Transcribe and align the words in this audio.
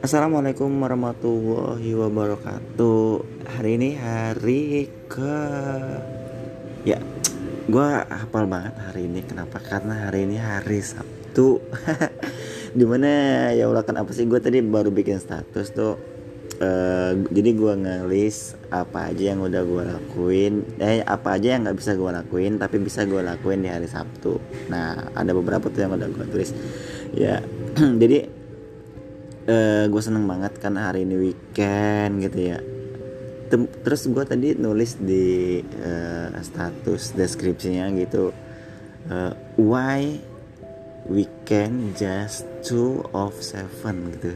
Assalamualaikum 0.00 0.72
warahmatullahi 0.80 1.92
wabarakatuh. 1.92 3.20
Hari 3.44 3.70
ini 3.76 4.00
hari 4.00 4.88
ke 5.12 5.36
Ya 6.88 6.96
gue 7.68 7.88
hafal 8.08 8.48
banget 8.48 8.72
hari 8.80 9.04
ini. 9.04 9.20
Kenapa? 9.28 9.60
Karena 9.60 10.08
hari 10.08 10.24
ini 10.24 10.40
hari 10.40 10.80
Sabtu. 10.80 11.60
Di 12.72 12.88
mana 12.88 13.52
ya 13.52 13.68
Allah 13.68 13.84
kan 13.84 14.00
apa 14.00 14.16
sih 14.16 14.24
Gue 14.24 14.40
tadi 14.40 14.64
baru 14.64 14.88
bikin 14.88 15.20
status 15.20 15.76
tuh 15.76 16.13
uh, 16.64 17.12
Jadi 17.28 17.50
gue 17.52 17.72
ngelis 17.76 18.56
Apa 18.72 19.12
aja 19.12 19.36
yang 19.36 19.44
udah 19.44 19.62
gue 19.62 19.82
lakuin. 19.84 20.64
Eh 20.80 21.04
apa 21.04 21.36
aja 21.36 21.54
yang 21.54 21.68
gak 21.68 21.78
bisa 21.78 21.92
gue 21.92 22.10
lakuin 22.10 22.56
Tapi 22.56 22.76
bisa 22.80 23.04
gue 23.04 23.20
lakuin 23.20 23.60
di 23.60 23.68
hari 23.68 23.86
Sabtu. 23.86 24.40
Nah 24.72 25.12
ada 25.12 25.36
beberapa 25.36 25.68
tuh 25.68 25.84
yang 25.84 25.92
udah 25.94 26.08
gue 26.08 26.26
tulis. 26.32 26.50
Ya 27.12 27.44
jadi 28.02 28.32
uh, 29.48 29.52
eh, 29.52 29.84
gue 29.92 30.02
seneng 30.02 30.24
banget 30.24 30.56
kan 30.58 30.76
hari 30.80 31.04
ini 31.04 31.16
weekend 31.30 32.24
gitu 32.24 32.38
ya. 32.56 32.58
Tem 33.52 33.68
terus 33.84 34.08
gue 34.08 34.24
tadi 34.24 34.56
nulis 34.56 34.96
di 34.96 35.60
uh, 35.60 36.32
status 36.40 37.12
deskripsinya 37.12 37.92
gitu. 38.00 38.32
Uh, 39.04 39.36
why 39.60 40.16
weekend 41.04 41.92
just 41.92 42.48
two 42.64 43.04
of 43.12 43.36
seven 43.44 44.16
gitu. 44.16 44.32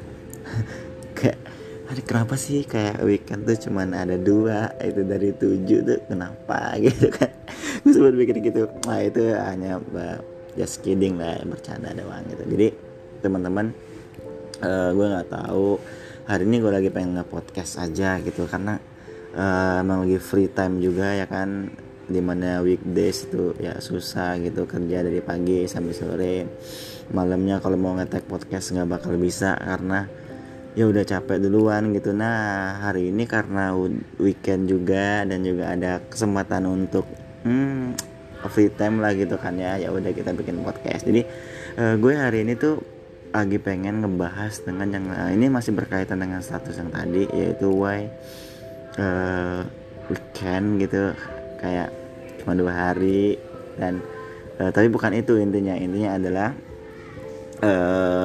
Kayak 1.16 1.40
hari 1.88 2.04
kenapa 2.04 2.36
sih 2.36 2.68
kayak 2.68 3.00
weekend 3.00 3.48
tuh 3.48 3.56
cuman 3.56 3.96
ada 3.96 4.20
dua? 4.20 4.76
Itu 4.76 5.08
dari 5.08 5.32
tujuh 5.32 5.78
tuh 5.88 5.98
kenapa 6.04 6.76
gitu 6.84 7.08
kan? 7.08 7.32
Gue 7.80 7.92
sempat 7.96 8.14
bikin 8.14 8.44
gitu 8.44 8.68
nah 8.84 9.00
itu 9.00 9.32
hanya 9.32 9.80
just 10.52 10.84
kidding 10.84 11.16
lah 11.16 11.40
bercanda 11.48 11.96
doang 11.96 12.20
gitu. 12.28 12.44
Jadi 12.44 12.68
teman-teman 13.24 13.72
uh, 14.60 14.90
gue 14.92 15.06
nggak 15.08 15.28
tahu 15.32 15.80
hari 16.28 16.44
ini 16.44 16.56
gue 16.60 16.72
lagi 16.76 16.88
pengen 16.92 17.16
nge-podcast 17.16 17.80
aja 17.80 18.20
gitu 18.20 18.44
karena 18.44 18.76
uh, 19.32 19.80
emang 19.80 20.04
lagi 20.04 20.20
free 20.20 20.52
time 20.52 20.84
juga 20.84 21.16
ya 21.16 21.24
kan? 21.24 21.72
Di 22.08 22.20
mana 22.20 22.60
weekdays 22.60 23.28
itu 23.28 23.56
ya 23.60 23.80
susah 23.80 24.36
gitu 24.44 24.68
kerja 24.68 25.00
dari 25.00 25.24
pagi 25.24 25.64
sampai 25.64 25.94
sore. 25.96 26.36
Malamnya 27.16 27.64
kalau 27.64 27.80
mau 27.80 27.96
ngetek 27.96 28.28
podcast 28.28 28.76
nggak 28.76 29.00
bakal 29.00 29.16
bisa 29.16 29.56
karena 29.56 30.04
ya 30.78 30.86
udah 30.86 31.02
capek 31.02 31.42
duluan 31.42 31.90
gitu. 31.90 32.14
Nah 32.14 32.78
hari 32.78 33.10
ini 33.10 33.26
karena 33.26 33.74
weekend 34.22 34.70
juga 34.70 35.26
dan 35.26 35.42
juga 35.42 35.74
ada 35.74 35.98
kesempatan 36.06 36.70
untuk 36.70 37.02
hmm, 37.42 37.98
free 38.46 38.70
time 38.70 39.02
lah 39.02 39.10
gitu 39.18 39.34
kan 39.42 39.58
ya. 39.58 39.74
Ya 39.82 39.90
udah 39.90 40.14
kita 40.14 40.30
bikin 40.38 40.62
podcast. 40.62 41.02
Jadi 41.02 41.26
uh, 41.82 41.98
gue 41.98 42.14
hari 42.14 42.46
ini 42.46 42.54
tuh 42.54 42.78
lagi 43.34 43.58
pengen 43.58 44.06
ngebahas 44.06 44.62
dengan 44.62 44.88
yang 44.94 45.06
uh, 45.10 45.30
ini 45.34 45.50
masih 45.50 45.74
berkaitan 45.74 46.22
dengan 46.22 46.38
status 46.38 46.78
yang 46.78 46.94
tadi 46.94 47.26
yaitu 47.34 47.74
why 47.74 48.06
uh, 49.02 49.66
weekend 50.06 50.78
gitu. 50.78 51.10
Kayak 51.58 51.90
cuma 52.38 52.54
dua 52.54 52.70
hari 52.70 53.34
dan 53.82 53.98
uh, 54.62 54.70
tapi 54.70 54.86
bukan 54.86 55.10
itu 55.10 55.42
intinya. 55.42 55.74
Intinya 55.74 56.14
adalah 56.14 56.54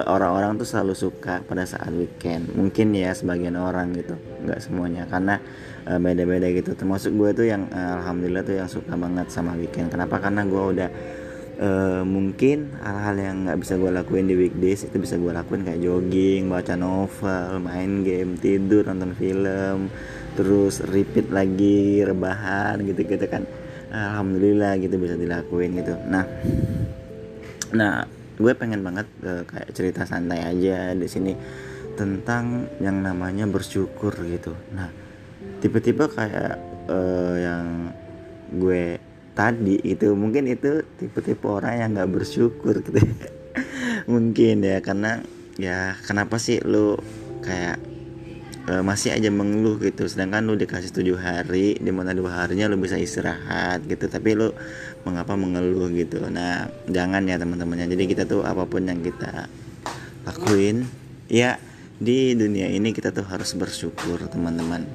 orang-orang 0.06 0.54
uh, 0.54 0.60
tuh 0.62 0.68
selalu 0.70 0.94
suka 0.94 1.42
pada 1.42 1.66
saat 1.66 1.90
weekend. 1.90 2.54
Mungkin 2.54 2.94
ya 2.94 3.12
sebagian 3.18 3.58
orang 3.58 3.94
gitu 3.98 4.14
nggak 4.46 4.62
semuanya. 4.62 5.10
Karena 5.10 5.42
uh, 5.90 5.98
beda-beda 5.98 6.48
gitu. 6.54 6.78
Termasuk 6.78 7.18
gue 7.18 7.30
tuh 7.34 7.46
yang 7.50 7.66
uh, 7.74 8.02
alhamdulillah 8.02 8.46
tuh 8.46 8.56
yang 8.62 8.70
suka 8.70 8.94
banget 8.94 9.34
sama 9.34 9.58
weekend. 9.58 9.90
Kenapa? 9.90 10.22
Karena 10.22 10.46
gue 10.46 10.64
udah 10.78 10.90
uh, 11.58 12.04
mungkin 12.06 12.78
hal-hal 12.78 13.16
yang 13.18 13.36
nggak 13.50 13.58
bisa 13.58 13.74
gue 13.82 13.90
lakuin 13.90 14.30
di 14.30 14.36
weekdays 14.38 14.86
itu 14.86 14.98
bisa 15.02 15.18
gue 15.18 15.34
lakuin. 15.34 15.66
Kayak 15.66 15.82
jogging 15.82 16.54
baca 16.54 16.74
novel 16.78 17.58
main 17.58 18.06
game 18.06 18.38
tidur 18.38 18.86
nonton 18.86 19.18
film 19.18 19.90
terus 20.34 20.82
repeat 20.82 21.30
lagi 21.34 22.06
rebahan 22.06 22.86
gitu 22.86 23.02
gitu 23.02 23.26
kan. 23.26 23.50
Alhamdulillah 23.94 24.78
gitu 24.78 24.98
bisa 25.02 25.18
dilakuin 25.18 25.74
gitu. 25.78 25.98
Nah 26.06 26.26
nah 27.74 28.06
gue 28.44 28.52
pengen 28.60 28.84
banget 28.84 29.08
uh, 29.24 29.48
kayak 29.48 29.72
cerita 29.72 30.04
santai 30.04 30.44
aja 30.44 30.92
di 30.92 31.08
sini 31.08 31.32
tentang 31.96 32.68
yang 32.84 33.00
namanya 33.00 33.48
bersyukur 33.48 34.12
gitu. 34.28 34.52
Nah 34.76 34.92
tipe-tipe 35.64 36.12
kayak 36.12 36.60
uh, 36.92 37.36
yang 37.40 37.96
gue 38.52 39.00
tadi 39.34 39.82
itu 39.82 40.14
mungkin 40.14 40.46
itu 40.46 40.86
tipe-tipe 41.02 41.46
orang 41.46 41.74
yang 41.82 41.90
nggak 41.98 42.12
bersyukur 42.14 42.86
gitu. 42.86 43.02
Mungkin 44.14 44.62
ya 44.62 44.78
karena 44.82 45.22
ya 45.58 45.98
kenapa 46.06 46.38
sih 46.38 46.62
lu 46.62 46.98
kayak 47.42 47.78
e, 48.70 48.74
masih 48.86 49.14
aja 49.18 49.30
mengeluh 49.34 49.82
gitu? 49.82 50.06
Sedangkan 50.06 50.46
lu 50.46 50.54
dikasih 50.54 50.94
tujuh 50.94 51.18
hari 51.18 51.78
di 51.82 51.92
mana 51.92 52.14
dua 52.14 52.46
harinya 52.46 52.70
lu 52.70 52.78
bisa 52.78 52.98
istirahat 52.98 53.86
gitu. 53.90 54.06
Tapi 54.06 54.38
lu 54.38 54.54
mengapa 55.04 55.36
mengeluh 55.36 55.92
gitu. 55.92 56.24
Nah 56.32 56.72
jangan 56.88 57.24
ya 57.28 57.36
teman-temannya. 57.36 57.92
Jadi 57.92 58.04
kita 58.08 58.24
tuh 58.24 58.44
apa 58.48 58.64
pun 58.64 58.88
yang 58.88 59.04
kita 59.04 59.48
lakuin 60.24 60.88
ya 61.28 61.60
di 62.00 62.36
dunia 62.36 62.72
ini 62.72 62.96
kita 62.96 63.12
tuh 63.12 63.28
harus 63.28 63.52
bersyukur 63.56 64.20
teman-teman. 64.32 64.88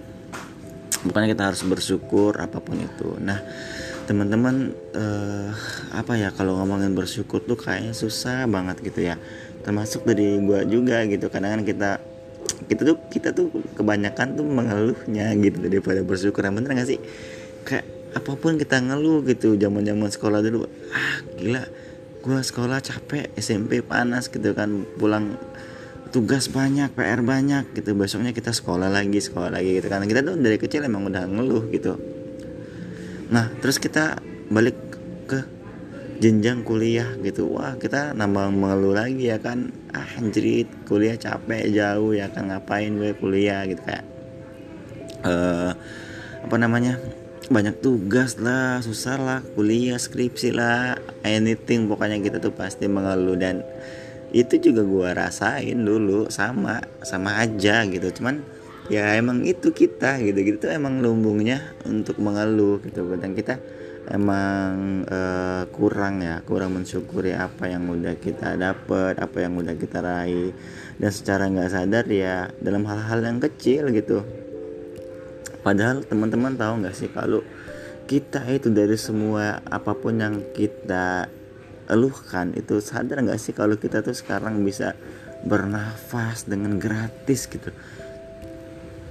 Bukan 1.04 1.22
kita 1.30 1.52
harus 1.52 1.62
bersyukur 1.62 2.40
apa 2.40 2.58
pun 2.58 2.80
itu. 2.80 3.16
Nah 3.20 3.38
teman-teman 4.08 4.72
uh, 4.96 5.52
apa 5.92 6.16
ya 6.16 6.32
kalau 6.32 6.56
ngomongin 6.56 6.96
bersyukur 6.96 7.44
tuh 7.44 7.60
kayaknya 7.60 7.92
susah 7.92 8.48
banget 8.48 8.80
gitu 8.80 9.04
ya. 9.04 9.20
Termasuk 9.60 10.08
dari 10.08 10.40
gua 10.40 10.64
juga 10.64 11.04
gitu. 11.04 11.28
Kadang 11.28 11.60
kan 11.60 11.62
kita 11.68 11.90
kita 12.64 12.82
tuh 12.88 12.96
kita 13.12 13.36
tuh 13.36 13.52
kebanyakan 13.76 14.40
tuh 14.40 14.46
mengeluhnya 14.48 15.36
gitu 15.36 15.68
daripada 15.68 16.00
bersyukur. 16.00 16.40
Yang 16.40 16.54
bener 16.64 16.70
gak 16.72 16.88
sih? 16.88 17.00
Kayak 17.68 17.97
apa 18.18 18.32
pun 18.34 18.58
kita 18.58 18.82
ngeluh 18.82 19.22
gitu 19.26 19.54
zaman 19.54 19.86
zaman 19.86 20.10
sekolah 20.10 20.38
dulu 20.42 20.66
ah 20.90 21.22
gila 21.38 21.62
gua 22.18 22.42
sekolah 22.42 22.82
capek 22.82 23.30
SMP 23.38 23.80
panas 23.80 24.26
gitu 24.26 24.52
kan 24.52 24.84
pulang 24.98 25.38
tugas 26.08 26.48
banyak 26.48 26.88
PR 26.96 27.20
banyak 27.20 27.76
gitu. 27.76 27.92
Besoknya 27.92 28.32
kita 28.32 28.52
sekolah 28.52 28.88
lagi 28.88 29.20
sekolah 29.20 29.52
lagi 29.52 29.78
gitu 29.80 29.88
kan. 29.92 30.04
Kita 30.08 30.24
tuh 30.24 30.40
dari 30.40 30.56
kecil 30.56 30.84
emang 30.88 31.08
udah 31.08 31.24
ngeluh 31.28 31.68
gitu. 31.72 32.00
Nah 33.28 33.52
terus 33.60 33.76
kita 33.76 34.20
balik 34.48 34.76
ke 35.28 35.44
jenjang 36.18 36.64
kuliah 36.64 37.12
gitu. 37.20 37.52
Wah 37.52 37.76
kita 37.76 38.16
nambah 38.16 38.56
mengeluh 38.56 38.96
lagi 38.96 39.28
ya 39.28 39.38
kan. 39.38 39.68
Ah 39.92 40.08
anjrit 40.16 40.68
kuliah 40.88 41.16
capek 41.20 41.68
jauh 41.72 42.16
ya 42.16 42.32
kan 42.32 42.48
ngapain 42.48 42.96
gue 42.96 43.12
kuliah? 43.16 43.68
Gitu 43.68 43.80
kayak 43.84 44.04
uh, 45.28 45.76
apa 46.38 46.56
namanya 46.56 46.96
banyak 47.48 47.80
tugas 47.80 48.36
lah 48.36 48.84
susah 48.84 49.16
lah 49.16 49.40
kuliah 49.56 49.96
skripsi 49.96 50.52
lah 50.52 51.00
anything 51.24 51.88
pokoknya 51.88 52.20
kita 52.20 52.36
tuh 52.44 52.52
pasti 52.52 52.84
mengeluh. 52.84 53.40
Dan 53.40 53.64
itu 54.28 54.60
juga 54.60 54.84
gue 54.84 55.08
rasain 55.16 55.80
dulu 55.80 56.28
sama 56.28 56.84
sama 57.00 57.40
aja 57.40 57.88
gitu. 57.88 58.12
Cuman 58.20 58.44
ya 58.92 59.16
emang 59.16 59.48
itu 59.48 59.72
kita 59.72 60.20
gitu. 60.20 60.36
Gitu 60.44 60.56
tuh 60.68 60.72
emang 60.76 61.00
lumbungnya 61.00 61.72
untuk 61.88 62.20
mengeluh 62.20 62.84
gitu. 62.84 63.08
Dan 63.16 63.32
kita 63.32 63.56
emang 64.08 65.04
uh, 65.08 65.64
kurang 65.72 66.24
ya 66.24 66.40
kurang 66.44 66.76
mensyukuri 66.76 67.36
apa 67.36 67.68
yang 67.68 67.88
udah 67.88 68.16
kita 68.16 68.56
dapat 68.60 69.16
apa 69.16 69.36
yang 69.40 69.56
udah 69.56 69.72
kita 69.72 70.04
raih. 70.04 70.52
Dan 71.00 71.10
secara 71.12 71.48
nggak 71.48 71.72
sadar 71.72 72.04
ya 72.12 72.52
dalam 72.60 72.84
hal-hal 72.84 73.24
yang 73.24 73.40
kecil 73.40 73.88
gitu 73.96 74.47
padahal 75.68 76.00
teman-teman 76.00 76.56
tahu 76.56 76.80
nggak 76.80 76.96
sih 76.96 77.12
kalau 77.12 77.44
kita 78.08 78.40
itu 78.48 78.72
dari 78.72 78.96
semua 78.96 79.60
apa 79.68 79.92
pun 79.92 80.16
yang 80.16 80.40
kita 80.56 81.28
eluhkan 81.92 82.56
itu 82.56 82.80
sadar 82.80 83.20
nggak 83.20 83.36
sih 83.36 83.52
kalau 83.52 83.76
kita 83.76 84.00
tuh 84.00 84.16
sekarang 84.16 84.64
bisa 84.64 84.96
bernafas 85.44 86.48
dengan 86.48 86.80
gratis 86.80 87.44
gitu? 87.44 87.68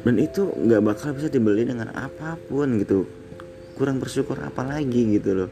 Dan 0.01 0.18
itu 0.18 0.50
nggak 0.50 0.81
bakal 0.81 1.13
bisa 1.13 1.30
dibeli 1.30 1.62
dengan 1.62 1.94
apa 1.94 2.42
pun 2.50 2.81
gitu. 2.81 3.06
Kurang 3.77 4.01
bersyukur 4.01 4.42
apa 4.42 4.65
lagi 4.65 5.13
gitu 5.13 5.45
loh. 5.45 5.51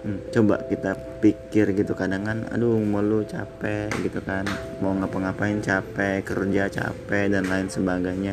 Hmm, 0.00 0.24
coba 0.32 0.64
kita 0.64 0.96
pikir 1.20 1.76
gitu 1.76 1.92
kadang 1.92 2.24
kan 2.24 2.48
aduh 2.56 2.80
malu 2.80 3.20
capek 3.28 3.92
gitu 4.00 4.24
kan. 4.24 4.48
Mau 4.80 4.96
ngapa-ngapain 4.96 5.60
capek 5.60 6.24
kerja 6.24 6.72
capek 6.72 7.36
dan 7.36 7.44
lain 7.52 7.68
sebagainya 7.68 8.32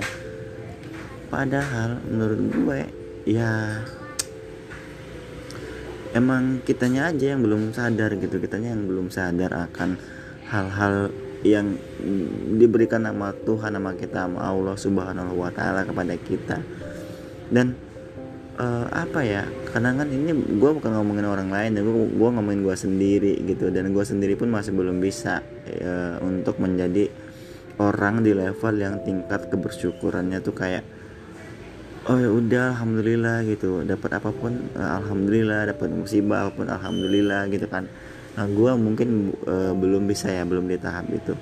padahal 1.33 1.97
menurut 2.05 2.41
gue 2.53 2.79
ya 3.25 3.81
emang 6.13 6.61
kitanya 6.61 7.09
aja 7.09 7.33
yang 7.33 7.41
belum 7.41 7.73
sadar 7.73 8.13
gitu. 8.21 8.37
Kitanya 8.37 8.77
yang 8.77 8.85
belum 8.85 9.09
sadar 9.09 9.49
akan 9.49 9.97
hal-hal 10.53 11.09
yang 11.41 11.75
diberikan 12.55 13.03
nama 13.03 13.33
Tuhan 13.33 13.73
nama 13.73 13.97
kita 13.97 14.29
nama 14.29 14.45
Allah 14.45 14.77
Subhanahu 14.77 15.33
wa 15.33 15.49
taala 15.49 15.81
kepada 15.89 16.13
kita. 16.21 16.61
Dan 17.49 17.73
uh, 18.61 18.85
apa 18.93 19.25
ya 19.25 19.49
karena 19.73 19.97
kan 19.97 20.07
ini 20.13 20.37
gue 20.37 20.71
bukan 20.77 20.93
ngomongin 21.01 21.25
orang 21.25 21.49
lain 21.49 21.81
gue 21.81 22.13
gue 22.13 22.29
ngomongin 22.29 22.61
gue 22.61 22.77
sendiri 22.77 23.33
gitu. 23.49 23.73
Dan 23.73 23.89
gue 23.89 24.05
sendiri 24.05 24.37
pun 24.37 24.53
masih 24.53 24.69
belum 24.69 25.01
bisa 25.01 25.41
uh, 25.81 26.21
untuk 26.21 26.61
menjadi 26.61 27.09
orang 27.81 28.21
di 28.21 28.37
level 28.37 28.77
yang 28.77 29.01
tingkat 29.01 29.49
kebersyukurannya 29.49 30.37
tuh 30.45 30.53
kayak 30.53 30.85
oh 32.09 32.17
ya 32.19 32.29
udah 32.29 32.63
alhamdulillah 32.75 33.37
gitu. 33.47 33.83
Dapat 33.87 34.19
apa 34.19 34.29
pun 34.31 34.57
uh, 34.75 34.91
alhamdulillah. 35.03 35.71
Dapat 35.75 35.89
musibah 35.91 36.47
apa 36.47 36.51
pun 36.53 36.67
alhamdulillah 36.67 37.47
gitu 37.51 37.67
kan. 37.69 37.87
Nah 38.33 38.45
gue 38.49 38.71
mungkin 38.75 39.33
uh, 39.45 39.73
belum 39.77 40.09
bisa 40.09 40.31
ya 40.31 40.43
belum 40.43 40.67
di 40.67 40.77
tahap 40.79 41.07
itu. 41.13 41.33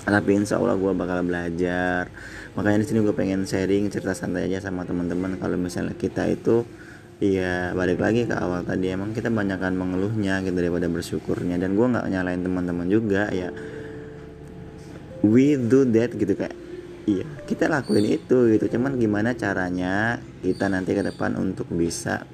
Tapi 0.00 0.30
insya 0.32 0.58
Allah 0.58 0.74
gue 0.74 0.92
bakal 0.96 1.22
belajar. 1.22 2.08
Makanya 2.56 2.78
di 2.82 2.86
sini 2.88 2.98
gue 3.04 3.14
pengen 3.14 3.44
sharing 3.44 3.92
cerita 3.92 4.16
santai 4.16 4.48
aja 4.48 4.64
sama 4.70 4.82
teman-teman. 4.88 5.36
Kalau 5.38 5.56
misalnya 5.60 5.94
kita 5.94 6.26
itu 6.26 6.64
Iya 7.20 7.76
balik 7.76 8.00
lagi 8.00 8.24
ke 8.24 8.32
awal 8.32 8.64
tadi 8.64 8.96
emang 8.96 9.12
kita 9.12 9.28
banyakkan 9.28 9.76
mengeluhnya 9.76 10.40
gitu 10.40 10.56
daripada 10.56 10.88
bersyukurnya. 10.88 11.60
Dan 11.60 11.76
gue 11.76 11.84
nggak 11.84 12.08
nyalain 12.08 12.40
teman-teman 12.40 12.88
juga 12.88 13.28
ya. 13.28 13.52
We 15.20 15.60
do 15.60 15.84
that 15.92 16.16
gitu 16.16 16.32
kayak 16.32 16.56
iya 17.06 17.24
kita 17.44 17.68
lakuin 17.70 18.20
itu 18.20 18.50
gitu. 18.56 18.66
Cuman 18.76 18.96
gimana 19.00 19.36
caranya 19.36 20.20
kita 20.44 20.68
nanti 20.68 20.92
ke 20.96 21.02
depan 21.04 21.36
untuk 21.36 21.68
bisa 21.72 22.24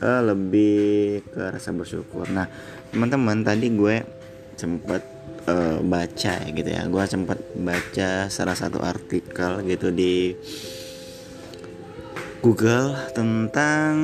uh, 0.00 0.22
lebih 0.24 1.24
ke 1.28 1.42
rasa 1.52 1.72
bersyukur. 1.72 2.28
Nah 2.32 2.48
teman-teman 2.92 3.44
tadi 3.44 3.66
gue 3.72 3.96
sempat 4.56 5.02
uh, 5.48 5.80
baca 5.84 6.32
ya 6.40 6.48
gitu 6.52 6.70
ya. 6.70 6.82
Gue 6.88 7.04
sempat 7.04 7.38
baca 7.56 8.28
salah 8.32 8.56
satu 8.56 8.80
artikel 8.80 9.64
gitu 9.68 9.92
di 9.92 10.32
Google 12.44 12.94
tentang 13.16 13.94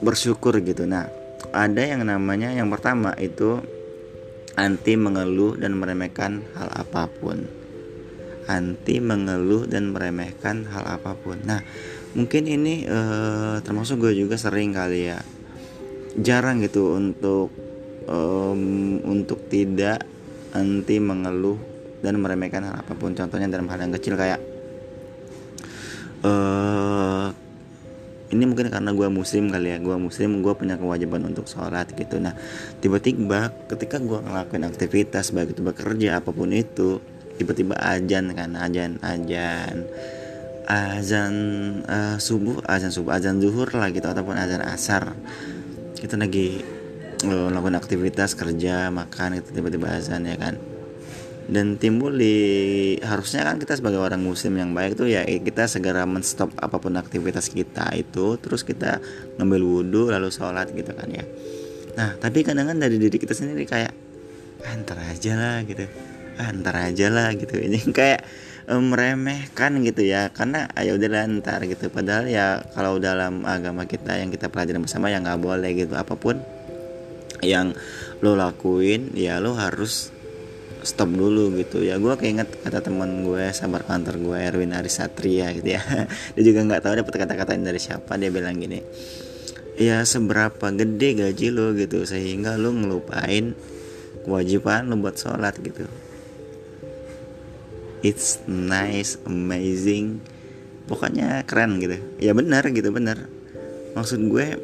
bersyukur 0.00 0.60
gitu. 0.62 0.86
Nah 0.88 1.08
ada 1.52 1.82
yang 1.82 2.04
namanya 2.04 2.52
yang 2.52 2.68
pertama 2.68 3.16
itu 3.16 3.60
anti 4.56 4.96
mengeluh 4.96 5.60
dan 5.60 5.76
meremehkan 5.76 6.40
hal 6.56 6.68
apa 6.72 7.12
pun 7.12 7.44
anti 8.46 9.02
mengeluh 9.02 9.66
dan 9.66 9.90
meremehkan 9.90 10.66
hal 10.70 10.86
apa 10.86 11.18
pun. 11.18 11.38
Nah 11.42 11.60
mungkin 12.14 12.46
ini 12.46 12.86
uh, 12.86 13.58
termasuk 13.60 14.00
gue 14.06 14.14
juga 14.14 14.38
sering 14.38 14.72
kali 14.72 15.10
ya. 15.10 15.18
Jarang 16.16 16.62
gitu 16.64 16.96
untuk 16.96 17.50
um, 18.08 19.02
untuk 19.04 19.50
tidak 19.50 20.06
anti 20.54 20.96
mengeluh 21.02 21.58
dan 22.00 22.16
meremehkan 22.22 22.64
hal 22.64 22.74
apa 22.80 22.94
pun. 22.94 23.12
Contohnya 23.12 23.50
dalam 23.50 23.66
hal 23.66 23.82
yang 23.82 23.92
kecil 23.92 24.14
kayak 24.14 24.40
uh, 26.22 27.34
ini 28.26 28.42
mungkin 28.42 28.70
karena 28.70 28.94
gue 28.94 29.08
muslim 29.10 29.50
kali 29.50 29.74
ya. 29.74 29.78
Gue 29.82 29.98
muslim 29.98 30.38
gue 30.40 30.54
punya 30.54 30.78
kewajiban 30.78 31.26
untuk 31.26 31.50
sholat 31.50 31.90
gitu. 31.98 32.22
Nah 32.22 32.38
tiba-tiba 32.78 33.50
ketika 33.66 33.98
gue 33.98 34.22
ngelakuin 34.22 34.64
aktivitas 34.70 35.34
baik 35.34 35.58
itu 35.58 35.66
bekerja 35.66 36.22
apa 36.22 36.30
pun 36.30 36.54
itu 36.54 37.02
tiba-tiba 37.36 37.76
ajan 37.76 38.32
kan 38.32 38.56
ajan 38.56 38.98
ajan 39.04 39.84
azan 40.66 41.34
uh, 41.86 42.18
subuh 42.18 42.58
azan 42.66 42.90
subuh 42.90 43.14
azan 43.14 43.38
zuhur 43.38 43.70
lah 43.70 43.88
gitu 43.94 44.10
ataupun 44.10 44.34
azan 44.34 44.62
asar. 44.66 45.14
Kita 45.96 46.18
lagi 46.18 46.60
uh, 47.24 47.48
melakukan 47.48 47.78
aktivitas 47.78 48.34
kerja 48.34 48.90
makan 48.90 49.40
itu 49.40 49.54
tiba-tiba 49.54 49.94
azan 49.94 50.26
ya 50.26 50.36
kan. 50.36 50.58
Dan 51.46 51.78
timbul 51.78 52.10
di 52.18 52.36
harusnya 53.06 53.46
kan 53.46 53.62
kita 53.62 53.78
sebagai 53.78 54.02
orang 54.02 54.18
muslim 54.18 54.58
yang 54.58 54.74
baik 54.74 54.98
tuh 54.98 55.06
ya 55.06 55.22
kita 55.22 55.70
segera 55.70 56.02
menstop 56.02 56.50
apa 56.58 56.82
pun 56.82 56.98
aktivitas 56.98 57.54
kita 57.54 57.94
itu 57.94 58.34
terus 58.42 58.66
kita 58.66 58.98
ngambil 59.38 59.62
wudhu 59.62 60.10
lalu 60.10 60.34
sholat 60.34 60.74
gitu 60.74 60.90
kan 60.90 61.06
ya. 61.06 61.22
Nah 61.94 62.18
tapi 62.18 62.42
kadang-kadang 62.42 62.82
dari 62.82 62.98
diri 62.98 63.14
kita 63.22 63.30
sendiri 63.30 63.62
kayak 63.62 63.94
ah, 64.66 64.74
antar 64.74 64.98
aja 65.06 65.38
lah 65.38 65.62
gitu 65.62 65.86
ah, 66.38 66.52
antar 66.52 66.92
aja 66.92 67.06
lah 67.08 67.32
gitu. 67.34 67.56
Ini 67.66 67.80
kayak 67.90 68.20
um, 68.70 68.92
meremehkan 68.92 69.80
gitu 69.82 70.04
ya. 70.04 70.30
Karena 70.30 70.68
ayo 70.76 70.96
udah 71.00 71.26
ntar 71.40 71.64
gitu. 71.64 71.88
Padahal 71.88 72.28
ya 72.28 72.62
kalau 72.76 73.00
dalam 73.00 73.42
agama 73.44 73.88
kita 73.88 74.18
yang 74.20 74.30
kita 74.30 74.52
pelajari 74.52 74.78
bersama 74.80 75.10
ya 75.10 75.20
nggak 75.20 75.40
boleh 75.40 75.70
gitu. 75.74 75.94
Apa 75.96 76.14
pun 76.14 76.38
yang 77.44 77.76
lo 78.24 78.32
lakuin 78.32 79.12
ya 79.12 79.38
lo 79.42 79.56
harus 79.56 80.12
stop 80.86 81.10
dulu 81.10 81.56
gitu. 81.58 81.82
Ya 81.82 81.98
gue 81.98 82.14
keinget 82.16 82.48
kata 82.62 82.84
teman 82.84 83.26
gue 83.26 83.50
sabar 83.50 83.82
kantor 83.82 84.22
gue 84.22 84.36
Erwin 84.38 84.72
Arisatria 84.76 85.50
gitu 85.56 85.76
ya. 85.76 85.82
Dia 86.34 86.42
juga 86.42 86.60
nggak 86.64 86.82
tahu 86.84 86.94
dapat 87.02 87.14
kata-kata 87.26 87.58
dari 87.58 87.80
siapa. 87.80 88.14
Dia 88.20 88.30
bilang 88.30 88.56
gini 88.56 88.80
ya 89.76 90.00
seberapa 90.08 90.72
gede 90.72 91.20
gaji 91.20 91.46
lo 91.52 91.76
gitu. 91.76 92.06
Sehingga 92.08 92.56
lo 92.56 92.72
ngelupain 92.72 93.52
kewajiban 94.26 94.90
lo 94.90 94.98
buat 94.98 95.14
sholat 95.14 95.54
gitu 95.62 95.86
it's 98.02 98.42
nice 98.48 99.20
amazing. 99.24 100.20
Pokoknya 100.86 101.42
keren 101.44 101.82
gitu. 101.82 101.98
Ya 102.18 102.32
benar 102.32 102.66
gitu 102.70 102.92
benar. 102.94 103.28
Maksud 103.96 104.20
gue 104.28 104.56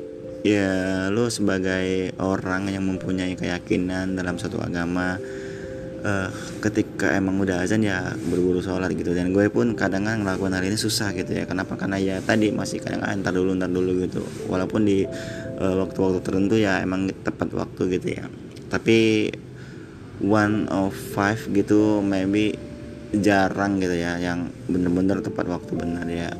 ya 0.42 1.06
lo 1.08 1.30
sebagai 1.30 2.14
orang 2.18 2.66
yang 2.70 2.82
mempunyai 2.86 3.38
keyakinan 3.38 4.18
dalam 4.18 4.38
satu 4.38 4.58
agama 4.58 5.18
uh, 6.02 6.28
ketika 6.58 7.14
emang 7.14 7.38
udah 7.38 7.62
azan 7.62 7.82
ya 7.82 8.14
berburu 8.30 8.62
sholat 8.62 8.94
gitu. 8.94 9.14
Dan 9.14 9.34
gue 9.34 9.50
pun 9.50 9.74
kadang 9.74 10.06
kadang 10.06 10.26
ngelakuin 10.26 10.54
hal 10.54 10.64
ini 10.66 10.78
susah 10.78 11.10
gitu 11.14 11.32
ya. 11.34 11.44
Kenapa? 11.46 11.74
Karena 11.74 11.98
ya 11.98 12.18
tadi 12.22 12.50
masih 12.54 12.82
kadang 12.82 13.02
kadang 13.02 13.22
ntar 13.22 13.34
dulu 13.34 13.50
ntar 13.58 13.70
dulu 13.70 13.90
gitu. 14.04 14.22
Walaupun 14.46 14.86
di 14.86 15.06
waktu 15.62 15.78
waktu-waktu 15.78 16.20
tertentu 16.26 16.54
ya 16.58 16.82
emang 16.82 17.06
tepat 17.22 17.50
waktu 17.54 17.82
gitu 17.98 18.08
ya. 18.18 18.26
Tapi 18.70 19.30
one 20.22 20.66
of 20.70 20.94
five 20.94 21.38
gitu 21.54 22.02
maybe 22.02 22.58
jarang 23.12 23.76
gitu 23.80 23.92
ya 23.92 24.16
yang 24.16 24.48
bener-bener 24.68 25.20
tepat 25.20 25.44
waktu 25.48 25.72
benar 25.76 26.08
ya 26.08 26.32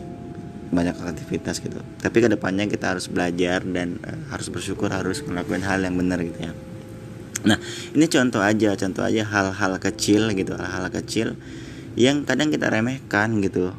banyak 0.72 0.96
aktivitas 0.96 1.60
gitu 1.60 1.84
tapi 2.00 2.24
ke 2.24 2.28
depannya 2.32 2.64
kita 2.64 2.96
harus 2.96 3.12
belajar 3.12 3.60
dan 3.60 4.00
uh, 4.00 4.32
harus 4.32 4.48
bersyukur 4.48 4.88
harus 4.88 5.20
melakukan 5.20 5.60
hal 5.60 5.84
yang 5.84 6.00
benar 6.00 6.24
gitu 6.24 6.48
ya 6.48 6.52
Nah, 7.42 7.58
ini 7.90 8.06
contoh 8.06 8.38
aja, 8.38 8.78
contoh 8.78 9.02
aja 9.02 9.26
hal-hal 9.26 9.72
kecil 9.82 10.30
gitu, 10.30 10.54
hal-hal 10.54 10.86
kecil 10.94 11.34
yang 11.98 12.22
kadang 12.22 12.54
kita 12.54 12.70
remehkan 12.70 13.42
gitu. 13.42 13.74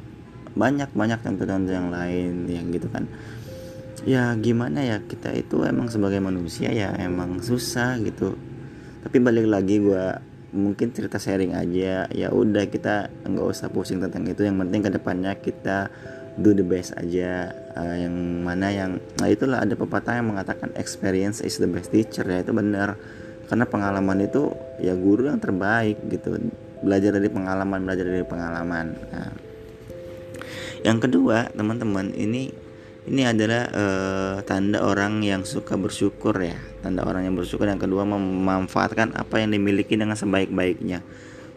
Banyak-banyak 0.54 1.24
contoh-contoh 1.24 1.72
yang 1.72 1.90
lain 1.90 2.46
yang 2.52 2.68
gitu 2.76 2.92
kan. 2.92 3.08
Ya 4.04 4.36
gimana 4.36 4.84
ya 4.84 5.00
kita 5.00 5.32
itu 5.32 5.64
emang 5.64 5.88
sebagai 5.88 6.20
manusia 6.20 6.76
ya 6.76 6.92
emang 7.00 7.40
susah 7.40 7.96
gitu. 8.04 8.36
Tapi 9.08 9.18
balik 9.24 9.48
lagi 9.48 9.80
gue 9.80 10.06
mungkin 10.54 10.94
cerita 10.94 11.18
sharing 11.18 11.58
aja. 11.58 12.06
Ya 12.14 12.28
udah 12.30 12.70
kita 12.70 13.10
nggak 13.26 13.46
usah 13.50 13.68
pusing 13.74 14.00
tentang 14.00 14.24
itu. 14.30 14.46
Yang 14.46 14.58
penting 14.64 14.82
ke 14.86 14.90
depannya 14.94 15.32
kita 15.36 15.90
do 16.38 16.54
the 16.54 16.64
best 16.64 16.94
aja. 16.96 17.52
Uh, 17.74 17.98
yang 17.98 18.16
mana 18.46 18.70
yang 18.70 19.02
nah 19.18 19.28
itulah 19.28 19.66
ada 19.66 19.74
pepatah 19.74 20.22
yang 20.22 20.30
mengatakan 20.30 20.70
experience 20.78 21.42
is 21.42 21.58
the 21.58 21.68
best 21.68 21.90
teacher. 21.90 22.24
Ya 22.24 22.46
itu 22.46 22.54
benar. 22.54 22.96
Karena 23.50 23.66
pengalaman 23.68 24.24
itu 24.24 24.54
ya 24.80 24.94
guru 24.94 25.28
yang 25.28 25.42
terbaik 25.42 26.00
gitu. 26.08 26.38
Belajar 26.86 27.18
dari 27.18 27.28
pengalaman 27.28 27.84
belajar 27.84 28.06
dari 28.06 28.24
pengalaman. 28.24 28.86
Nah, 29.12 29.34
yang 30.86 31.02
kedua 31.02 31.50
teman-teman 31.52 32.14
ini 32.14 32.63
ini 33.04 33.28
adalah 33.28 33.68
uh, 33.68 34.36
tanda 34.48 34.80
orang 34.80 35.20
yang 35.20 35.44
suka 35.44 35.76
bersyukur 35.76 36.40
ya. 36.40 36.56
Tanda 36.80 37.04
orang 37.04 37.28
yang 37.28 37.36
bersyukur. 37.36 37.68
Yang 37.68 37.92
kedua 37.92 38.08
memanfaatkan 38.08 39.12
apa 39.20 39.44
yang 39.44 39.52
dimiliki 39.52 40.00
dengan 40.00 40.16
sebaik-baiknya. 40.16 41.04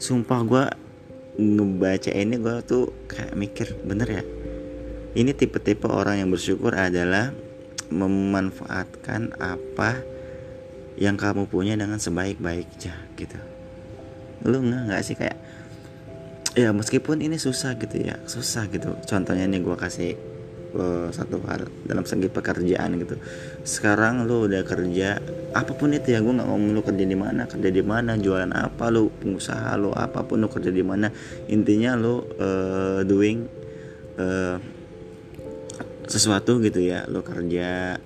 Sumpah 0.03 0.41
gue 0.43 0.65
ngebaca 1.39 2.11
ini 2.11 2.35
gue 2.43 2.57
tuh 2.67 2.91
kayak 3.07 3.39
mikir 3.39 3.79
bener 3.87 4.09
ya? 4.11 4.25
Ini 5.17 5.31
tipe-tipe 5.39 5.87
orang 5.87 6.19
yang 6.19 6.35
bersyukur 6.35 6.75
adalah 6.75 7.31
memanfaatkan 7.95 9.39
apa 9.39 10.03
yang 10.99 11.15
kamu 11.15 11.47
punya 11.47 11.79
dengan 11.79 12.03
sebaik-baiknya 12.03 12.95
gitu. 13.15 13.39
Lu 14.43 14.67
nggak 14.67 14.83
nggak 14.91 15.03
sih? 15.07 15.15
Kayak 15.15 15.39
ya 16.59 16.75
meskipun 16.75 17.23
ini 17.23 17.39
susah 17.39 17.79
gitu 17.79 18.03
ya. 18.03 18.19
Susah 18.27 18.67
gitu. 18.67 18.99
Contohnya 19.07 19.47
nih 19.47 19.63
gue 19.63 19.77
kasih 19.79 20.36
satu 21.11 21.41
hal 21.49 21.69
dalam 21.85 22.05
segi 22.05 22.29
pekerjaan 22.29 23.01
gitu. 23.01 23.17
Sekarang 23.65 24.29
lu 24.29 24.47
udah 24.47 24.63
kerja 24.63 25.19
apa 25.57 25.73
pun 25.73 25.97
itu 25.97 26.13
ya 26.13 26.21
gue 26.21 26.33
nggak 26.37 26.49
ngomong 26.49 26.71
lu 26.77 26.83
kerja 26.85 27.05
di 27.09 27.17
mana 27.17 27.49
kerja 27.49 27.71
di 27.73 27.81
mana 27.81 28.21
jualan 28.21 28.53
apa 28.53 28.93
lu 28.93 29.09
pengusaha 29.09 29.73
lu 29.81 29.91
apa 29.97 30.21
pun 30.29 30.45
lu 30.45 30.49
kerja 30.53 30.69
di 30.69 30.85
mana 30.85 31.09
intinya 31.49 31.97
lu 31.97 32.21
uh, 32.21 33.01
doing 33.09 33.49
uh, 34.21 34.61
sesuatu 36.07 36.61
gitu 36.63 36.79
ya 36.85 37.09
lu 37.09 37.25
kerja 37.25 37.99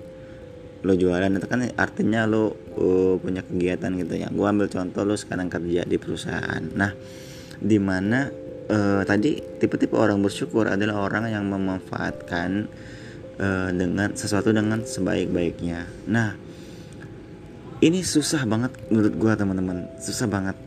lo 0.81 0.97
jualan 0.97 1.29
itu 1.37 1.45
kan 1.45 1.61
artinya 1.77 2.25
lo 2.25 2.57
uh, 2.73 3.15
punya 3.21 3.45
kegiatan 3.45 3.93
gitu 4.01 4.17
ya. 4.17 4.27
Gue 4.33 4.49
ambil 4.49 4.65
contoh 4.65 5.05
lo 5.05 5.13
sekarang 5.13 5.51
kerja 5.51 5.85
di 5.85 5.97
perusahaan. 6.01 6.63
Nah 6.73 6.95
di 7.61 7.77
mana 7.77 8.33
uh, 8.69 9.01
tadi 9.07 9.41
tipe-tipe 9.57 9.95
orang 9.97 10.21
bersyukur 10.21 10.67
adalah 10.67 11.07
orang 11.07 11.31
yang 11.31 11.47
memanfaatkan 11.47 12.67
uh, 13.39 13.69
dengan 13.73 14.13
sesuatu 14.13 14.51
dengan 14.53 14.83
sebaik-baiknya. 14.83 15.87
Nah 16.11 16.35
ini 17.81 18.05
susah 18.05 18.45
banget 18.45 18.75
menurut 18.93 19.13
gue 19.17 19.33
teman-teman. 19.33 19.89
Susah 19.97 20.29
banget. 20.29 20.57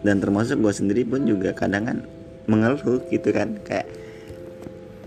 Dan 0.00 0.20
termasuk 0.20 0.60
gue 0.60 0.72
sendiri 0.72 1.04
pun 1.04 1.24
juga 1.24 1.52
kadang 1.52 1.88
kan 1.88 1.98
mengeluh 2.48 3.00
gitu 3.08 3.32
kan. 3.32 3.56
Kayak 3.64 3.88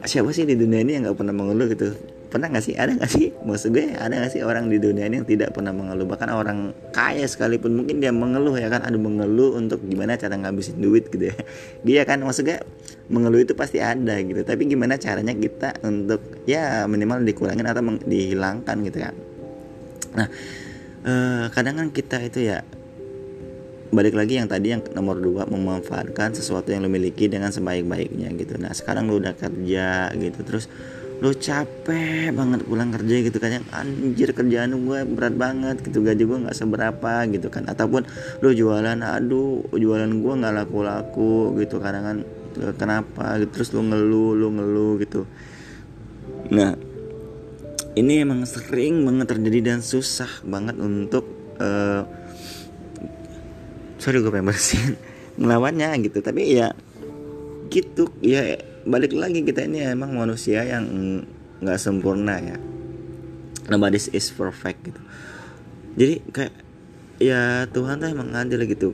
siapa 0.06 0.30
sih 0.34 0.46
di 0.46 0.58
dunia 0.58 0.82
ini 0.82 0.98
yang 0.98 1.10
nggak 1.10 1.18
pernah 1.18 1.36
mengeluh? 1.36 1.70
gitu 1.70 2.12
pernah 2.34 2.50
nggak 2.50 2.66
sih? 2.66 2.74
Ada 2.74 2.98
nggak 2.98 3.12
sih? 3.13 3.30
Maksud 3.46 3.70
gue 3.70 3.94
ada 3.94 4.10
nggak 4.10 4.34
sih 4.34 4.42
orang 4.42 4.66
di 4.74 4.82
dunia 4.82 5.06
ini 5.06 5.22
yang 5.22 5.30
tidak 5.30 5.54
pernah 5.54 5.70
mengeluh? 5.70 6.10
Bahkan 6.10 6.30
orang 6.34 6.74
kaya 6.90 7.30
sekalipun 7.30 7.78
mungkin 7.78 8.02
dia 8.02 8.10
mengeluh 8.10 8.58
ya 8.58 8.74
kan? 8.74 8.82
Ada 8.82 8.98
mengeluh 8.98 9.54
untuk 9.62 9.86
gimana 9.86 10.18
cara 10.18 10.34
ngabisin 10.34 10.82
duit 10.82 11.13
gitu 11.13 11.30
ya. 11.30 11.38
Dia 11.86 12.02
kan? 12.10 12.25
Maksud 12.25 12.50
gue 12.50 12.58
mengeluh 13.13 13.46
itu 13.46 13.54
pasti 13.54 13.78
ada 13.78 14.18
gitu. 14.18 14.42
Tapi 14.42 14.66
gimana 14.66 14.98
caranya 14.98 15.38
kita 15.38 15.78
untuk 15.86 16.42
ya 16.50 16.90
minimal 16.90 17.22
dikurangin 17.22 17.70
atau 17.70 17.84
dihilangkan 18.04 18.78
gitu 18.88 19.00
ya 19.04 19.12
nah 20.13 20.28
eh, 21.04 21.46
kadang 21.50 21.75
kan 21.82 21.88
kita 21.90 22.22
itu 22.22 22.46
ya 22.46 22.62
balik 23.94 24.18
lagi 24.18 24.42
yang 24.42 24.50
tadi 24.50 24.74
yang 24.74 24.82
nomor 24.98 25.22
dua 25.22 25.46
memanfaatkan 25.46 26.34
sesuatu 26.34 26.74
yang 26.74 26.82
lo 26.82 26.90
miliki 26.90 27.30
dengan 27.30 27.54
sebaik-baiknya 27.54 28.34
gitu. 28.42 28.58
Nah 28.58 28.74
sekarang 28.74 29.06
lo 29.06 29.22
udah 29.22 29.38
kerja 29.38 30.10
gitu 30.18 30.42
terus 30.42 30.66
lo 31.24 31.32
capek 31.32 32.36
banget 32.36 32.68
pulang 32.68 32.92
kerja 32.92 33.15
gitu 33.24 33.39
kan 33.39 33.63
yang 33.63 33.68
anjir 33.72 34.36
kerjaan 34.36 34.75
gue 34.75 35.08
berat 35.08 35.32
banget 35.39 35.80
gitu 35.80 36.03
gaji 36.03 36.20
gue 36.27 36.38
nggak 36.44 36.58
seberapa 36.58 37.24
gitu 37.32 37.48
kan. 37.48 37.63
Ataupun 37.63 38.03
lo 38.44 38.51
jualan 38.51 39.00
aduh 39.00 39.63
jualan 39.72 40.12
gue 40.12 40.34
nggak 40.36 40.53
laku-laku 40.60 41.56
gitu 41.63 41.80
kadang 41.80 42.03
kan 42.03 42.18
kenapa? 42.75 43.39
gitu 43.39 43.56
terus 43.56 43.72
lo 43.72 43.88
ngeluh 43.88 44.36
lo 44.36 44.48
ngeluh 44.51 44.94
gitu. 45.00 45.24
Nah 46.51 46.75
ini 47.96 48.20
emang 48.20 48.44
sering 48.44 49.08
banget 49.08 49.32
terjadi 49.32 49.60
dan 49.74 49.80
susah 49.80 50.30
banget 50.44 50.75
untuk 50.75 51.24
uh, 51.63 52.03
sorry 53.96 54.20
gue 54.20 54.27
pengen 54.27 54.51
bersihin 54.51 54.94
ngelawannya 55.39 56.03
gitu 56.03 56.20
tapi 56.20 56.60
ya 56.60 56.75
gitu 57.72 58.12
ya 58.20 58.73
balik 58.84 59.16
lagi 59.16 59.44
kita 59.44 59.63
ini 59.63 59.84
emang 59.88 60.12
manusia 60.16 60.63
yang 60.68 60.86
nggak 61.63 61.80
sempurna 61.80 62.40
ya. 62.40 62.58
Nobody 63.72 63.96
is 63.96 64.28
perfect 64.36 64.80
gitu. 64.84 65.02
Jadi 65.96 66.16
kayak 66.36 66.54
ya 67.22 67.70
Tuhan 67.72 68.04
tuh 68.04 68.12
emang 68.12 68.36
adil 68.36 68.68
gitu. 68.68 68.92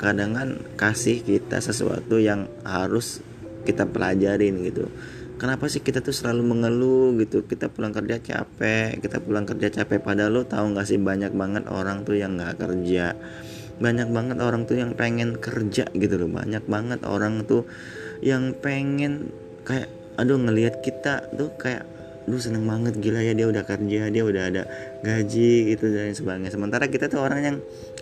Kadang 0.00 0.34
kan 0.34 0.48
kasih 0.80 1.20
kita 1.20 1.60
sesuatu 1.60 2.16
yang 2.16 2.48
harus 2.64 3.20
kita 3.68 3.84
pelajarin 3.84 4.64
gitu. 4.64 4.88
Kenapa 5.36 5.68
sih 5.68 5.84
kita 5.84 6.00
tuh 6.00 6.16
selalu 6.16 6.56
mengeluh 6.56 7.12
gitu? 7.20 7.44
Kita 7.44 7.68
pulang 7.68 7.92
kerja 7.92 8.16
capek 8.16 8.96
kita 9.04 9.20
pulang 9.20 9.44
kerja 9.44 9.68
capek 9.68 10.00
padahal 10.00 10.32
lo 10.32 10.42
tahu 10.48 10.72
nggak 10.72 10.86
sih 10.88 10.96
banyak 10.96 11.36
banget 11.36 11.68
orang 11.68 12.08
tuh 12.08 12.16
yang 12.16 12.40
nggak 12.40 12.56
kerja? 12.56 13.12
Banyak 13.76 14.08
banget 14.08 14.40
orang 14.40 14.64
tuh 14.64 14.80
yang 14.80 14.96
pengen 14.96 15.36
kerja 15.36 15.92
gitu 15.92 16.16
loh. 16.16 16.32
Banyak 16.32 16.64
banget 16.64 17.04
orang 17.04 17.44
tuh 17.44 17.68
yang 18.24 18.56
pengen 18.56 19.32
kayak 19.66 19.90
aduh 20.16 20.40
ngelihat 20.40 20.80
kita 20.80 21.28
tuh 21.36 21.52
kayak 21.60 21.84
lu 22.26 22.42
seneng 22.42 22.66
banget 22.66 22.98
gila 22.98 23.22
ya 23.22 23.38
dia 23.38 23.46
udah 23.46 23.62
kerja 23.62 24.10
dia 24.10 24.22
udah 24.26 24.42
ada 24.50 24.62
gaji 25.06 25.70
gitu 25.74 25.94
dan 25.94 26.10
sebagainya. 26.10 26.50
Sementara 26.50 26.90
kita 26.90 27.06
tuh 27.06 27.22
orang 27.22 27.40
yang 27.42 27.56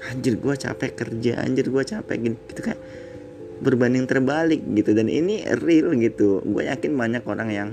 anjir 0.08 0.40
gue 0.40 0.54
capek 0.56 0.90
kerja 0.96 1.44
anjir 1.44 1.68
gue 1.68 1.84
capek 1.84 2.16
gitu, 2.24 2.36
gitu 2.48 2.60
kayak 2.64 2.80
berbanding 3.60 4.08
terbalik 4.08 4.64
gitu. 4.64 4.96
Dan 4.96 5.12
ini 5.12 5.44
real 5.60 5.92
gitu. 6.00 6.40
Gue 6.40 6.64
yakin 6.64 6.96
banyak 6.96 7.22
orang 7.28 7.48
yang 7.52 7.68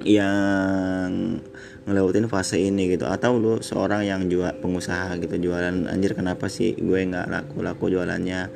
yang 0.00 1.40
ngelewatin 1.84 2.24
fase 2.32 2.64
ini 2.64 2.88
gitu. 2.96 3.04
Atau 3.04 3.36
lu 3.36 3.60
seorang 3.60 4.08
yang 4.08 4.24
jual 4.32 4.48
pengusaha 4.64 5.20
gitu 5.20 5.36
jualan 5.36 5.92
anjir 5.92 6.16
kenapa 6.16 6.48
sih 6.48 6.72
gue 6.72 7.04
nggak 7.04 7.28
laku 7.28 7.60
laku 7.60 7.92
jualannya 7.92 8.48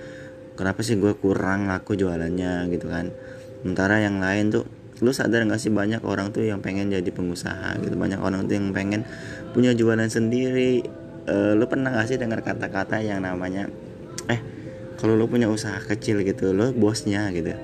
kenapa 0.58 0.82
sih 0.82 0.98
gue 0.98 1.14
kurang 1.14 1.70
laku 1.70 1.94
jualannya? 1.94 2.66
gitu 2.74 2.90
kan. 2.90 3.14
Sementara 3.62 4.02
yang 4.02 4.18
lain 4.18 4.50
tuh 4.50 4.66
lu 4.98 5.14
sadar 5.14 5.46
gak 5.46 5.62
sih 5.62 5.70
banyak 5.70 6.02
orang 6.02 6.34
tuh 6.34 6.42
yang 6.42 6.58
pengen 6.58 6.90
jadi 6.90 7.06
pengusaha 7.14 7.78
gitu. 7.78 7.94
Banyak 7.94 8.18
orang 8.18 8.50
tuh 8.50 8.58
yang 8.58 8.74
pengen 8.74 9.06
punya 9.54 9.70
jualan 9.70 10.10
sendiri. 10.10 10.82
Uh, 11.28 11.54
lu 11.54 11.70
pernah 11.70 11.94
gak 11.94 12.10
sih 12.10 12.18
dengar 12.18 12.42
kata-kata 12.42 12.98
yang 13.04 13.22
namanya 13.22 13.68
eh 14.32 14.40
kalau 14.96 15.14
lu 15.14 15.28
punya 15.28 15.46
usaha 15.46 15.78
kecil 15.78 16.26
gitu 16.26 16.50
lu 16.50 16.74
bosnya 16.74 17.30
gitu. 17.30 17.54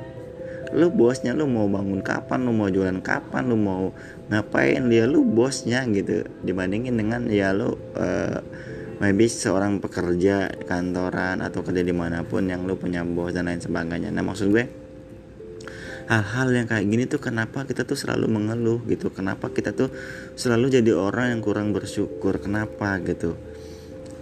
Lu 0.75 0.91
bosnya 0.91 1.35
lu 1.35 1.51
mau 1.51 1.67
bangun 1.67 1.99
kapan 2.03 2.47
lu 2.47 2.55
mau 2.55 2.71
jualan 2.71 3.03
kapan 3.03 3.51
lu 3.51 3.57
mau 3.59 3.91
ngapain 4.31 4.87
dia 4.87 5.11
lu 5.11 5.27
bosnya 5.27 5.83
gitu. 5.91 6.23
Dibandingin 6.47 6.95
dengan 6.95 7.27
ya 7.27 7.51
lu 7.51 7.75
uh, 7.99 8.39
maybe 9.05 9.29
seorang 9.29 9.85
pekerja 9.85 10.49
kantoran 10.65 11.45
atau 11.45 11.61
kerja 11.61 11.85
di 11.85 11.93
mana 11.93 12.25
pun 12.25 12.49
yang 12.49 12.65
lu 12.65 12.81
punya 12.81 13.05
bos 13.05 13.37
dan 13.37 13.53
lain 13.53 13.61
sebagainya. 13.61 14.09
Nah 14.09 14.25
maksud 14.25 14.49
gue 14.49 14.65
hal-hal 16.09 16.49
yang 16.53 16.67
kayak 16.69 16.85
gini 16.89 17.05
tuh 17.05 17.21
kenapa 17.21 17.69
kita 17.69 17.85
tuh 17.85 18.01
selalu 18.01 18.33
mengeluh 18.33 18.81
gitu? 18.89 19.13
Kenapa 19.13 19.53
kita 19.53 19.77
tuh 19.77 19.93
selalu 20.41 20.81
jadi 20.81 20.97
orang 20.97 21.37
yang 21.37 21.41
kurang 21.45 21.77
bersyukur? 21.77 22.41
Kenapa 22.41 22.97
gitu? 23.05 23.37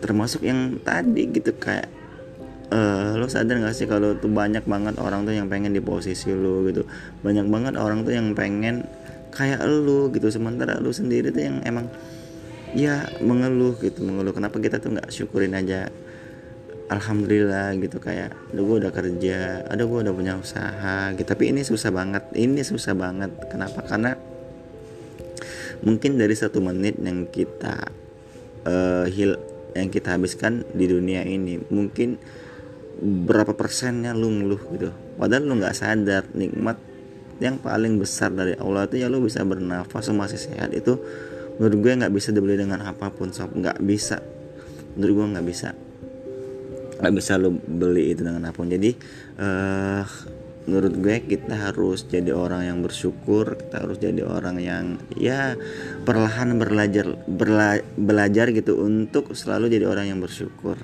Termasuk 0.02 0.42
yang 0.42 0.82
tadi 0.82 1.30
gitu 1.30 1.54
kayak 1.54 1.86
uh, 2.74 3.14
lo 3.14 3.30
sadar 3.30 3.62
gak 3.62 3.74
sih 3.78 3.86
kalau 3.86 4.18
tuh 4.18 4.30
banyak 4.30 4.66
banget 4.66 4.98
orang 4.98 5.22
tuh 5.22 5.34
yang 5.34 5.46
pengen 5.46 5.74
di 5.74 5.82
posisi 5.82 6.34
lo 6.34 6.66
gitu? 6.66 6.82
Banyak 7.22 7.46
banget 7.46 7.74
orang 7.78 8.02
tuh 8.02 8.14
yang 8.18 8.34
pengen 8.34 8.82
kayak 9.30 9.62
lo 9.62 10.10
gitu. 10.10 10.26
Sementara 10.26 10.82
lo 10.82 10.90
sendiri 10.90 11.30
tuh 11.30 11.42
yang 11.42 11.62
emang 11.62 11.86
ya 12.73 13.09
mengeluh 13.21 13.76
gitu 13.81 14.05
mengeluh. 14.05 14.33
Kenapa 14.37 14.59
kita 14.59 14.81
tuh 14.81 14.97
nggak 14.99 15.09
syukurin 15.12 15.57
aja? 15.57 15.88
Alhamdulillah 16.93 17.73
gitu 17.81 18.05
kayak 18.05 18.37
aduh 18.52 18.69
gue 18.69 18.76
udah 18.85 18.93
kerja 18.93 19.64
aduh 19.64 19.88
gue 19.88 19.99
udah 20.05 20.12
punya 20.12 20.37
usaha 20.37 21.09
gitu. 21.17 21.25
Tapi 21.25 21.49
ini 21.49 21.64
susah 21.64 21.88
banget 21.88 22.25
ini 22.37 22.61
susah 22.61 22.93
banget. 22.93 23.33
Kenapa? 23.49 23.81
Karena 23.87 24.12
mungkin 25.81 26.21
dari 26.21 26.37
satu 26.37 26.61
menit 26.61 27.00
yang 27.00 27.25
kita 27.33 27.88
uh, 28.69 29.07
hil 29.09 29.41
yang 29.73 29.88
kita 29.88 30.21
habiskan 30.21 30.69
di 30.76 30.85
dunia 30.85 31.25
ini 31.25 31.64
mungkin 31.73 32.21
berapa 33.02 33.57
persennya 33.57 34.12
lu 34.12 34.29
ngeluh 34.29 34.62
gitu. 34.76 34.91
Padahal 35.17 35.49
lu 35.49 35.55
nggak 35.59 35.75
sadar 35.75 36.29
nikmat 36.37 36.76
yang 37.43 37.59
paling 37.59 37.99
besar 37.99 38.31
dari 38.31 38.55
Allah 38.61 38.87
itu 38.87 39.02
ya 39.02 39.11
lu 39.11 39.25
bisa 39.25 39.43
bernafas 39.43 40.12
masih 40.14 40.38
sehat 40.38 40.71
itu 40.71 41.00
menurut 41.62 41.78
gue 41.78 41.92
nggak 41.95 42.11
bisa 42.11 42.35
dibeli 42.35 42.59
dengan 42.59 42.83
apa 42.83 43.14
pun 43.14 43.31
sob. 43.31 43.54
Nggak 43.54 43.78
bisa. 43.87 44.19
Menurut 44.99 45.14
gue 45.14 45.26
nggak 45.38 45.47
bisa. 45.47 45.71
Nggak 46.99 47.14
bisa 47.14 47.38
lo 47.38 47.54
beli 47.54 48.11
itu 48.11 48.26
dengan 48.26 48.50
apa 48.50 48.59
pun. 48.59 48.66
Jadi 48.66 48.90
uh, 49.38 50.02
menurut 50.66 50.95
gue 50.99 51.16
kita 51.23 51.54
harus 51.54 52.02
jadi 52.11 52.35
orang 52.35 52.66
yang 52.66 52.78
bersyukur 52.83 53.54
kita 53.54 53.83
harus 53.83 53.99
jadi 54.02 54.26
orang 54.26 54.59
yang 54.59 54.99
ya 55.14 55.54
perlahan 56.02 56.59
belajar 56.59 57.14
berla, 57.31 57.78
belajar 57.95 58.50
gitu 58.50 58.83
untuk 58.83 59.31
selalu 59.38 59.71
jadi 59.71 59.87
orang 59.87 60.11
yang 60.11 60.19
bersyukur. 60.19 60.75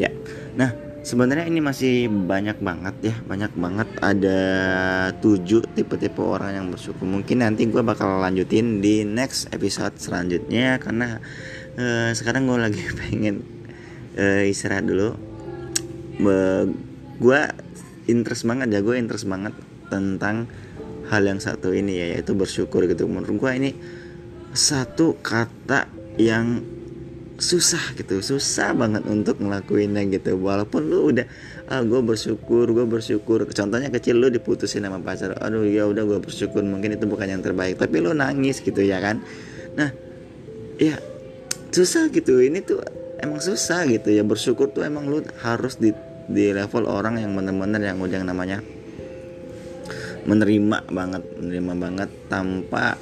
Ya. 0.00 0.08
Nah 0.56 0.72
sebenarnya 1.04 1.44
ini 1.46 1.60
masih 1.60 2.08
banyak 2.08 2.58
banget 2.64 2.94
ya 3.12 3.14
banyak 3.28 3.52
banget. 3.54 3.88
Ada 4.00 4.40
tujuh 5.20 5.68
tipe-tipe 5.76 6.18
orang 6.24 6.56
yang 6.56 6.66
bersyukur. 6.72 7.04
Mungkin 7.04 7.44
nanti 7.44 7.68
gue 7.68 7.84
bakal 7.84 8.18
lanjutin 8.18 8.80
di 8.80 9.04
next 9.04 9.52
episode 9.52 9.94
selanjutnya 10.00 10.80
karena 10.80 11.20
uh, 11.76 12.10
sekarang 12.16 12.48
gue 12.48 12.58
lagi 12.58 12.82
pengen 13.04 13.44
uh, 14.16 14.42
istirahat 14.48 14.88
dulu. 14.88 15.14
Gue 17.20 17.40
interest 18.08 18.48
banget 18.48 18.72
ya 18.72 18.80
gue 18.80 18.96
interest 18.96 19.28
banget 19.28 19.54
tentang 19.92 20.48
hal 21.12 21.22
yang 21.22 21.38
satu 21.38 21.76
ini 21.76 22.00
ya 22.00 22.06
yaitu 22.16 22.32
bersyukur 22.32 22.88
gitu. 22.88 23.04
Menurut 23.04 23.36
gue 23.36 23.52
ini 23.52 23.70
satu 24.56 25.20
kata 25.20 25.90
yang 26.16 26.62
susah 27.44 27.92
gitu 28.00 28.24
susah 28.24 28.72
banget 28.72 29.04
untuk 29.04 29.36
ngelakuinnya 29.36 30.08
gitu. 30.08 30.40
Walaupun 30.40 30.88
lu 30.88 31.12
udah 31.12 31.28
ah 31.68 31.84
gue 31.84 32.00
bersyukur 32.00 32.72
gue 32.72 32.86
bersyukur. 32.88 33.44
Contohnya 33.52 33.92
kecil 33.92 34.16
lu 34.16 34.32
diputusin 34.32 34.88
sama 34.88 34.96
pacar 35.04 35.36
aduh 35.36 35.68
ya 35.68 35.84
udah 35.84 36.08
gue 36.08 36.18
bersyukur 36.24 36.64
mungkin 36.64 36.96
itu 36.96 37.04
bukan 37.04 37.28
yang 37.28 37.42
terbaik. 37.44 37.76
Tapi 37.76 38.00
lu 38.00 38.16
nangis 38.16 38.64
gitu 38.64 38.80
ya 38.80 38.96
kan? 39.04 39.20
Nah 39.76 39.92
ya 40.80 40.96
susah 41.68 42.08
gitu. 42.08 42.40
Ini 42.40 42.64
tuh 42.64 42.80
emang 43.20 43.44
susah 43.44 43.84
gitu 43.92 44.08
ya. 44.08 44.24
Bersyukur 44.24 44.72
tuh 44.72 44.88
emang 44.88 45.04
lu 45.12 45.20
harus 45.44 45.76
di 45.76 45.92
di 46.24 46.56
level 46.56 46.88
orang 46.88 47.20
yang 47.20 47.36
bener-bener 47.36 47.84
yang 47.84 48.00
udah 48.00 48.16
yang 48.16 48.24
namanya 48.24 48.64
menerima 50.24 50.88
banget 50.88 51.22
menerima 51.36 51.72
banget 51.76 52.10
tanpa 52.32 52.96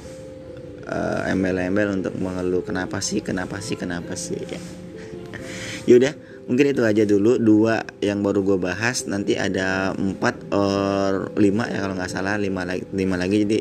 uh, 0.87 1.31
embel-embel 1.31 2.01
untuk 2.01 2.13
mengeluh 2.19 2.63
kenapa 2.63 2.99
sih 2.99 3.19
kenapa 3.19 3.59
sih 3.59 3.75
kenapa 3.75 4.13
sih 4.15 4.39
ya 4.39 4.61
yaudah 5.89 6.13
mungkin 6.43 6.75
itu 6.75 6.83
aja 6.83 7.03
dulu 7.07 7.39
dua 7.39 7.87
yang 8.03 8.19
baru 8.19 8.43
gue 8.43 8.57
bahas 8.59 9.07
nanti 9.07 9.39
ada 9.39 9.95
empat 9.95 10.51
or 10.51 11.31
lima 11.39 11.71
ya 11.71 11.79
kalau 11.79 11.95
nggak 11.95 12.11
salah 12.11 12.35
lima 12.35 12.67
lagi 12.67 12.83
lima 12.91 13.15
lagi 13.15 13.47
jadi 13.47 13.59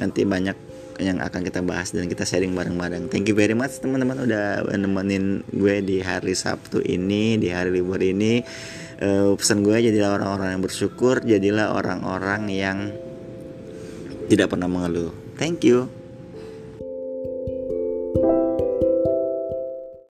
nanti 0.00 0.24
banyak 0.24 0.56
yang 1.00 1.18
akan 1.18 1.42
kita 1.42 1.60
bahas 1.64 1.90
dan 1.90 2.06
kita 2.06 2.22
sharing 2.22 2.54
bareng-bareng. 2.54 3.10
Thank 3.10 3.32
you 3.32 3.36
very 3.36 3.56
much 3.56 3.82
teman-teman 3.82 4.22
udah 4.22 4.62
nemenin 4.76 5.42
gue 5.50 5.82
di 5.82 5.98
hari 5.98 6.36
Sabtu 6.36 6.84
ini, 6.84 7.40
di 7.40 7.50
hari 7.50 7.74
libur 7.74 7.98
ini. 7.98 8.44
Uh, 9.02 9.34
pesan 9.34 9.66
gue 9.66 9.74
jadilah 9.82 10.14
orang-orang 10.14 10.54
yang 10.54 10.62
bersyukur, 10.62 11.24
jadilah 11.26 11.74
orang-orang 11.74 12.46
yang 12.52 12.78
tidak 14.30 14.54
pernah 14.54 14.70
mengeluh. 14.70 15.10
Thank 15.34 15.66
you. 15.66 16.01